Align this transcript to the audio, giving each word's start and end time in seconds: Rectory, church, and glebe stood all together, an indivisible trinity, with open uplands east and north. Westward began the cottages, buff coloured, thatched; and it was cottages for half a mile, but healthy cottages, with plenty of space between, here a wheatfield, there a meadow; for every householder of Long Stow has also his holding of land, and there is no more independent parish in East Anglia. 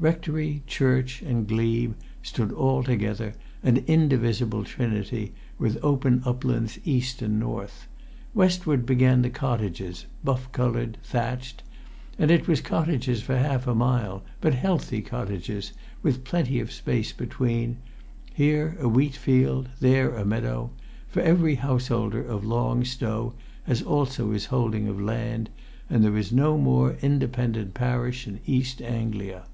Rectory, 0.00 0.62
church, 0.68 1.22
and 1.22 1.48
glebe 1.48 1.94
stood 2.22 2.52
all 2.52 2.84
together, 2.84 3.34
an 3.64 3.78
indivisible 3.88 4.62
trinity, 4.62 5.34
with 5.58 5.76
open 5.82 6.22
uplands 6.24 6.78
east 6.84 7.20
and 7.20 7.40
north. 7.40 7.88
Westward 8.32 8.86
began 8.86 9.22
the 9.22 9.28
cottages, 9.28 10.06
buff 10.22 10.52
coloured, 10.52 10.98
thatched; 11.02 11.64
and 12.16 12.30
it 12.30 12.46
was 12.46 12.60
cottages 12.60 13.22
for 13.22 13.36
half 13.36 13.66
a 13.66 13.74
mile, 13.74 14.22
but 14.40 14.54
healthy 14.54 15.02
cottages, 15.02 15.72
with 16.00 16.22
plenty 16.22 16.60
of 16.60 16.70
space 16.70 17.10
between, 17.12 17.78
here 18.32 18.76
a 18.78 18.86
wheatfield, 18.88 19.68
there 19.80 20.14
a 20.14 20.24
meadow; 20.24 20.70
for 21.08 21.22
every 21.22 21.56
householder 21.56 22.22
of 22.22 22.44
Long 22.46 22.84
Stow 22.84 23.34
has 23.64 23.82
also 23.82 24.30
his 24.30 24.44
holding 24.44 24.86
of 24.86 25.00
land, 25.00 25.50
and 25.90 26.04
there 26.04 26.16
is 26.16 26.30
no 26.32 26.56
more 26.56 26.96
independent 27.02 27.74
parish 27.74 28.28
in 28.28 28.38
East 28.46 28.80
Anglia. 28.80 29.46